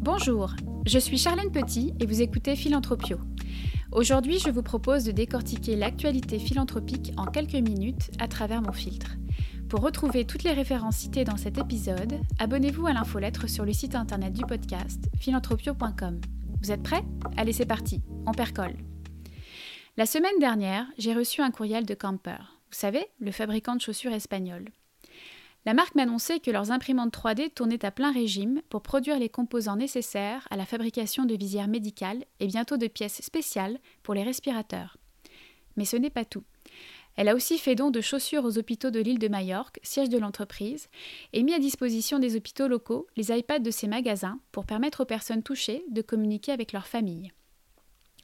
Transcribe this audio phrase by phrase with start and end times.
[0.00, 0.54] Bonjour,
[0.86, 3.18] je suis Charlène Petit et vous écoutez Philanthropio.
[3.90, 9.16] Aujourd'hui, je vous propose de décortiquer l'actualité philanthropique en quelques minutes à travers mon filtre.
[9.68, 13.96] Pour retrouver toutes les références citées dans cet épisode, abonnez-vous à l'infolettre sur le site
[13.96, 16.20] internet du podcast philanthropio.com.
[16.62, 17.04] Vous êtes prêts?
[17.36, 18.76] Allez, c'est parti, on percole.
[19.96, 22.38] La semaine dernière, j'ai reçu un courriel de Camper,
[22.70, 24.64] vous savez, le fabricant de chaussures espagnol.
[25.68, 29.76] La marque m'annonçait que leurs imprimantes 3D tournaient à plein régime pour produire les composants
[29.76, 34.96] nécessaires à la fabrication de visières médicales et bientôt de pièces spéciales pour les respirateurs.
[35.76, 36.42] Mais ce n'est pas tout.
[37.16, 40.16] Elle a aussi fait don de chaussures aux hôpitaux de l'île de Majorque, siège de
[40.16, 40.88] l'entreprise,
[41.34, 45.04] et mis à disposition des hôpitaux locaux les iPads de ses magasins pour permettre aux
[45.04, 47.30] personnes touchées de communiquer avec leur famille.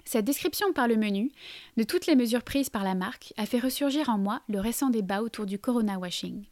[0.06, 1.30] Cette description par le menu
[1.76, 4.88] de toutes les mesures prises par la marque a fait ressurgir en moi le récent
[4.88, 6.46] débat autour du corona washing.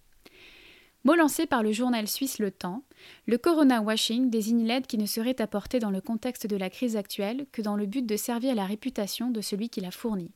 [1.04, 2.84] Mot lancé par le journal suisse Le Temps,
[3.26, 6.96] le corona washing désigne l'aide qui ne serait apportée dans le contexte de la crise
[6.96, 10.30] actuelle que dans le but de servir la réputation de celui qui l'a fournie.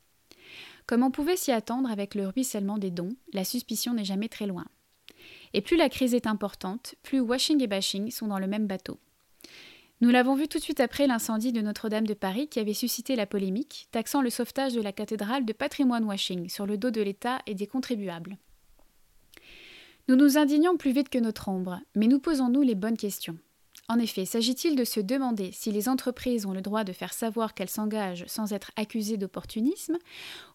[0.87, 4.47] Comme on pouvait s'y attendre avec le ruissellement des dons, la suspicion n'est jamais très
[4.47, 4.67] loin.
[5.55, 8.99] Et plus la crise est importante, plus washing et bashing sont dans le même bateau.
[10.01, 13.15] Nous l'avons vu tout de suite après l'incendie de Notre-Dame de Paris qui avait suscité
[13.15, 17.01] la polémique, taxant le sauvetage de la cathédrale de patrimoine washing sur le dos de
[17.01, 18.37] l'État et des contribuables.
[20.09, 23.37] Nous nous indignons plus vite que notre ombre, mais nous posons-nous les bonnes questions.
[23.89, 27.55] En effet, s'agit-il de se demander si les entreprises ont le droit de faire savoir
[27.55, 29.97] qu'elles s'engagent sans être accusées d'opportunisme,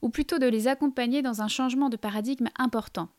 [0.02, 3.10] ou plutôt de les accompagner dans un changement de paradigme important?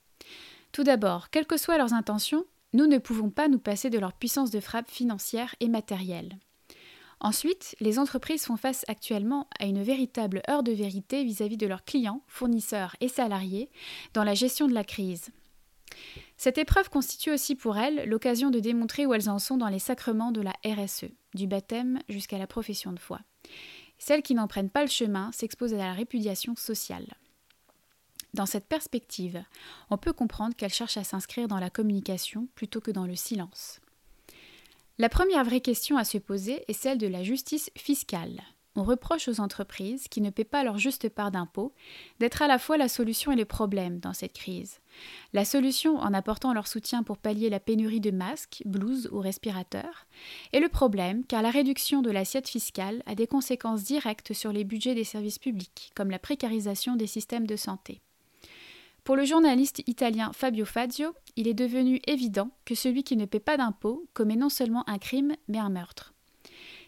[0.73, 4.15] Tout d'abord, quelles que soient leurs intentions, nous ne pouvons pas nous passer de leur
[4.15, 6.39] puissance de frappe financière et matérielle.
[7.21, 11.67] Ensuite, les entreprises font face actuellement à une véritable heure de vérité vis-à-vis -vis de
[11.67, 13.69] leurs clients, fournisseurs et salariés
[14.15, 15.31] dans la gestion de la crise.
[16.37, 19.79] Cette épreuve constitue aussi pour elles l'occasion de démontrer où elles en sont dans les
[19.79, 23.21] sacrements de la RSE, du baptême jusqu'à la profession de foi.
[23.99, 27.07] Celles qui n'en prennent pas le chemin s'exposent à la répudiation sociale.
[28.35, 29.45] Dans cette perspective,
[29.91, 33.81] on peut comprendre qu'elles cherchent à s'inscrire dans la communication plutôt que dans le silence.
[34.99, 38.43] La première vraie question à se poser est celle de la justice fiscale.
[38.75, 41.75] On reproche aux entreprises qui ne paient pas leur juste part d'impôts
[42.21, 44.81] d'être à la fois la solution et le problème dans cette crise.
[45.35, 50.07] La solution en apportant leur soutien pour pallier la pénurie de masques, blouses ou respirateurs,
[50.55, 54.65] et le problème car la réduction de l'assiette fiscale a des conséquences directes sur les
[54.65, 58.01] budgets des services publics, comme la précarisation des systèmes de santé.
[59.05, 63.41] Pour le journaliste italien Fabio Fazio, il est devenu évident que celui qui ne paie
[63.41, 66.15] pas d'impôts commet non seulement un crime, mais un meurtre.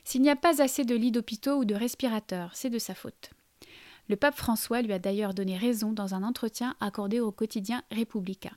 [0.04, 3.31] S'il n'y a pas assez de lits d'hôpitaux ou de respirateurs, c'est de sa faute.
[4.09, 8.50] Le pape François lui a d'ailleurs donné raison dans un entretien accordé au quotidien Repubblica.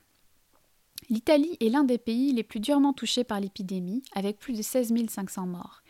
[1.10, 4.92] L'Italie est l'un des pays les plus durement touchés par l'épidémie, avec plus de 16
[5.08, 5.82] 500 morts.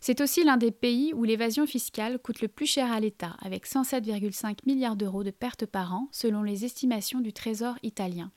[0.00, 3.66] C'est aussi l'un des pays où l'évasion fiscale coûte le plus cher à l'État, avec
[3.66, 8.30] 107,5 milliards d'euros de pertes par an, selon les estimations du Trésor italien.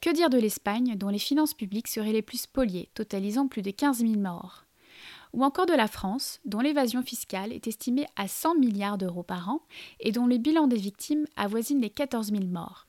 [0.00, 3.70] Que dire de l'Espagne, dont les finances publiques seraient les plus spoliées, totalisant plus de
[3.70, 4.67] 15 000 morts?
[5.32, 9.48] Ou encore de la France, dont l'évasion fiscale est estimée à 100 milliards d'euros par
[9.48, 9.60] an
[10.00, 12.86] et dont le bilan des victimes avoisine les 14 000 morts.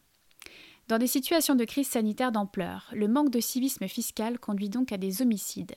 [0.87, 4.97] Dans des situations de crise sanitaire d'ampleur, le manque de civisme fiscal conduit donc à
[4.97, 5.75] des homicides.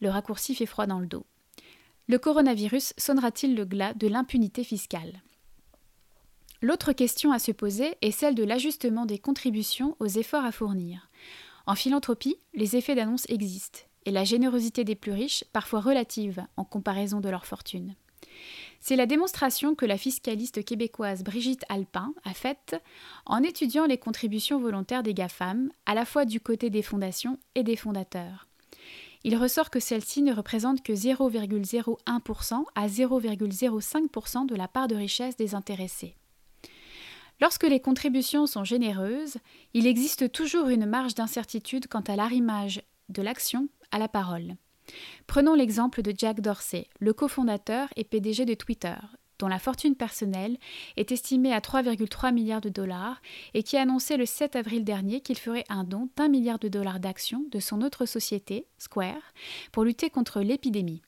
[0.00, 1.26] Le raccourci fait froid dans le dos.
[2.06, 5.20] Le coronavirus sonnera-t-il le glas de l'impunité fiscale?
[6.62, 11.10] L'autre question à se poser est celle de l'ajustement des contributions aux efforts à fournir.
[11.66, 16.64] En philanthropie, les effets d'annonce existent et la générosité des plus riches, parfois relative en
[16.64, 17.94] comparaison de leur fortune.
[18.80, 22.80] C'est la démonstration que la fiscaliste québécoise Brigitte Alpin a faite
[23.26, 27.62] en étudiant les contributions volontaires des GAFAM, à la fois du côté des fondations et
[27.62, 28.46] des fondateurs.
[29.22, 35.36] Il ressort que celles-ci ne représentent que 0,01% à 0,05% de la part de richesse
[35.36, 36.14] des intéressés.
[37.38, 39.36] Lorsque les contributions sont généreuses,
[39.74, 44.56] il existe toujours une marge d'incertitude quant à l'arrimage de l'action à la parole.
[45.26, 48.96] Prenons l'exemple de Jack Dorsey, le cofondateur et PDG de Twitter,
[49.38, 50.58] dont la fortune personnelle
[50.96, 53.20] est estimée à 3,3 milliards de dollars
[53.54, 56.68] et qui a annoncé le 7 avril dernier qu'il ferait un don d'un milliard de
[56.68, 59.32] dollars d'actions de son autre société, Square,
[59.72, 61.02] pour lutter contre l'épidémie.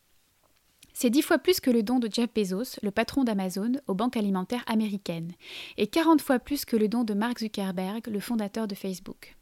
[0.95, 4.17] C'est dix fois plus que le don de Jeff Bezos, le patron d'Amazon, aux banques
[4.17, 5.33] alimentaires américaines,
[5.79, 9.37] et 40 fois plus que le don de Mark Zuckerberg, le fondateur de Facebook.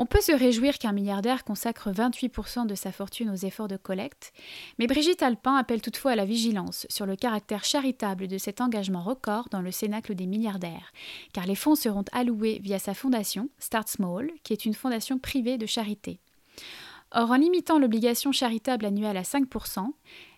[0.00, 4.32] On peut se réjouir qu'un milliardaire consacre 28% de sa fortune aux efforts de collecte,
[4.78, 9.02] mais Brigitte Alpin appelle toutefois à la vigilance sur le caractère charitable de cet engagement
[9.02, 10.92] record dans le cénacle des milliardaires,
[11.32, 15.58] car les fonds seront alloués via sa fondation, Start Small, qui est une fondation privée
[15.58, 16.20] de charité.
[17.10, 19.90] Or, en limitant l'obligation charitable annuelle à 5%,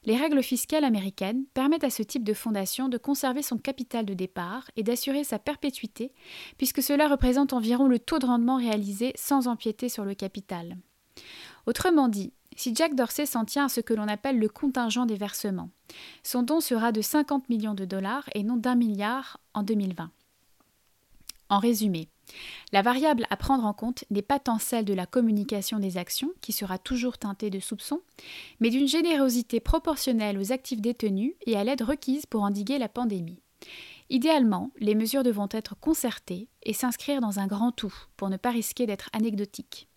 [0.04, 4.14] les règles fiscales américaines permettent à ce type de fondation de conserver son capital de
[4.14, 6.12] départ et d'assurer sa perpétuité,
[6.56, 10.76] puisque cela représente environ le taux de rendement réalisé sans empiéter sur le capital.
[11.66, 15.16] Autrement dit, si Jack Dorsey s'en tient à ce que l'on appelle le contingent des
[15.16, 15.70] versements,
[16.22, 20.10] son don sera de 50 millions de dollars et non d'un milliard en 2020.
[21.48, 22.08] En résumé,
[22.72, 26.32] la variable à prendre en compte n'est pas tant celle de la communication des actions,
[26.40, 28.00] qui sera toujours teintée de soupçons,
[28.60, 33.42] mais d'une générosité proportionnelle aux actifs détenus et à l'aide requise pour endiguer la pandémie.
[34.08, 38.50] Idéalement, les mesures devront être concertées et s'inscrire dans un grand tout pour ne pas
[38.50, 39.89] risquer d'être anecdotiques.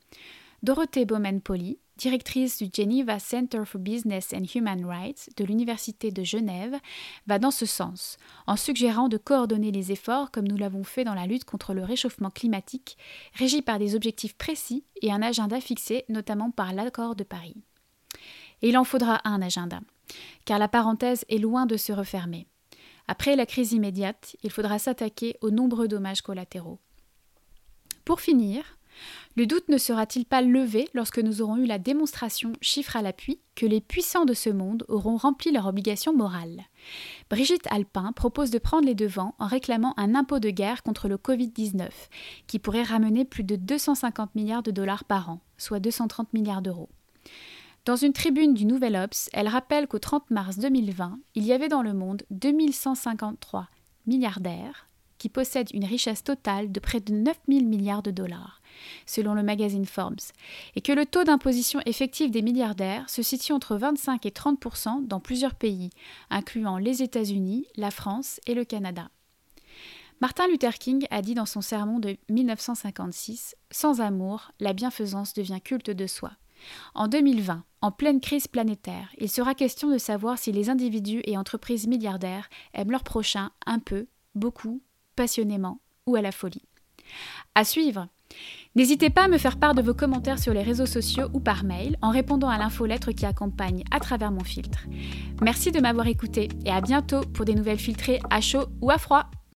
[0.64, 6.80] Dorothée Bowman-Poli, directrice du Geneva Center for Business and Human Rights de l'Université de Genève,
[7.28, 8.18] va dans ce sens,
[8.48, 11.84] en suggérant de coordonner les efforts comme nous l'avons fait dans la lutte contre le
[11.84, 12.98] réchauffement climatique,
[13.34, 17.58] régi par des objectifs précis et un agenda fixé notamment par l'accord de Paris.
[18.62, 19.82] Et il en faudra un agenda,
[20.46, 22.48] car la parenthèse est loin de se refermer.
[23.10, 26.80] Après la crise immédiate, il faudra s'attaquer aux nombreux dommages collatéraux.
[28.06, 28.64] Pour finir,
[29.36, 33.40] le doute ne sera-t-il pas levé lorsque nous aurons eu la démonstration, chiffre à l'appui,
[33.56, 36.64] que les puissants de ce monde auront rempli leur obligation morale?
[37.30, 41.18] Brigitte Alpin propose de prendre les devants en réclamant un impôt de guerre contre le
[41.18, 41.90] Covid-19,
[42.48, 46.90] qui pourrait ramener plus de 250 milliards de dollars par an, soit 230 milliards d'euros.
[47.86, 51.68] Dans une tribune du Nouvel Obs, elle rappelle qu'au 30 mars 2020, il y avait
[51.68, 53.68] dans le monde 2153
[54.06, 54.88] milliardaires
[55.24, 58.62] qui possèdent une richesse totale de près de 9 000 milliards de dollars
[59.06, 60.20] selon le magazine Forbes,
[60.76, 65.22] et que le taux d'imposition effectif des milliardaires se situe entre 25 et 30% dans
[65.22, 65.92] plusieurs pays,
[66.30, 69.12] incluant les États-Unis, la France et le Canada.
[70.20, 75.62] Martin Luther King a dit dans son sermon de 1956 Sans amour, la bienfaisance devient
[75.64, 76.32] culte de soi.
[76.96, 81.38] En 2020, en pleine crise planétaire, il sera question de savoir si les individus et
[81.38, 84.82] entreprises milliardaires aiment leur prochain un peu, beaucoup,
[85.16, 86.66] passionnément ou à la folie.
[87.56, 88.08] À suivre,
[88.76, 91.64] N'hésitez pas à me faire part de vos commentaires sur les réseaux sociaux ou par
[91.64, 94.88] mail en répondant à l'infolettre qui accompagne à travers mon filtre.
[95.42, 98.98] Merci de m'avoir écouté et à bientôt pour des nouvelles filtrées à chaud ou à
[98.98, 99.30] froid.